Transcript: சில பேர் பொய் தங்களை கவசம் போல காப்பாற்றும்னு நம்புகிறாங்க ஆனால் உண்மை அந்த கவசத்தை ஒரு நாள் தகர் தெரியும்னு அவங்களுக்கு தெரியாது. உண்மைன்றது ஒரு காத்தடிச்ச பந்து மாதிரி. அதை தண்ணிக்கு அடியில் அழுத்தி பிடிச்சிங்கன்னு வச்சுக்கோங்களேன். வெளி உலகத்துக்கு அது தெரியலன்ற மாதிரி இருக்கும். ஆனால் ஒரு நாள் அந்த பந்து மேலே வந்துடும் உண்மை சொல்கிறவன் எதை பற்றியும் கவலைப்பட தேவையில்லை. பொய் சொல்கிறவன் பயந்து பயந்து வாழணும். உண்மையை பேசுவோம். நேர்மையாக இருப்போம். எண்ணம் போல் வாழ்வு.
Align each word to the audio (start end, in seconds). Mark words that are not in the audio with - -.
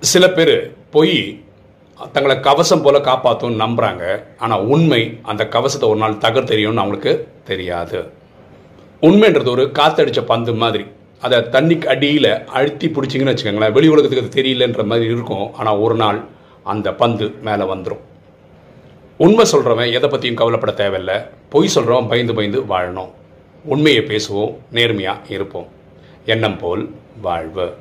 சில 0.00 0.30
பேர் 0.30 0.72
பொய் 0.90 1.40
தங்களை 2.12 2.40
கவசம் 2.40 2.82
போல 2.82 2.98
காப்பாற்றும்னு 2.98 3.62
நம்புகிறாங்க 3.64 4.22
ஆனால் 4.38 4.60
உண்மை 4.60 5.18
அந்த 5.22 5.48
கவசத்தை 5.48 5.90
ஒரு 5.90 5.98
நாள் 5.98 6.14
தகர் 6.14 6.44
தெரியும்னு 6.44 6.80
அவங்களுக்கு 6.80 7.28
தெரியாது. 7.44 8.06
உண்மைன்றது 9.02 9.48
ஒரு 9.48 9.70
காத்தடிச்ச 9.78 10.24
பந்து 10.24 10.54
மாதிரி. 10.54 10.84
அதை 11.20 11.38
தண்ணிக்கு 11.38 11.86
அடியில் 11.86 12.46
அழுத்தி 12.46 12.86
பிடிச்சிங்கன்னு 12.88 13.32
வச்சுக்கோங்களேன். 13.32 13.72
வெளி 13.72 13.88
உலகத்துக்கு 13.88 14.24
அது 14.24 14.42
தெரியலன்ற 14.42 14.84
மாதிரி 14.84 15.06
இருக்கும். 15.06 15.54
ஆனால் 15.54 15.76
ஒரு 15.76 15.94
நாள் 15.94 16.24
அந்த 16.64 16.92
பந்து 16.92 17.28
மேலே 17.42 17.62
வந்துடும் 17.62 18.04
உண்மை 19.16 19.44
சொல்கிறவன் 19.52 19.92
எதை 19.92 20.08
பற்றியும் 20.10 20.36
கவலைப்பட 20.36 20.72
தேவையில்லை. 20.72 21.14
பொய் 21.48 21.70
சொல்கிறவன் 21.74 22.08
பயந்து 22.08 22.34
பயந்து 22.34 22.60
வாழணும். 22.60 23.10
உண்மையை 23.64 24.02
பேசுவோம். 24.02 24.54
நேர்மையாக 24.70 25.20
இருப்போம். 25.28 25.66
எண்ணம் 26.24 26.58
போல் 26.58 26.94
வாழ்வு. 27.20 27.72